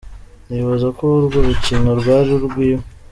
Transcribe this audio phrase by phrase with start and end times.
[0.49, 2.83] Nibaza ko urwo rukino rwari urwiwe.